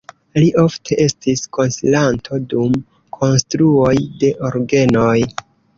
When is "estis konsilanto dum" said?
1.03-2.75